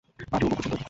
[0.31, 0.77] Party উপভোগ করছেন তো?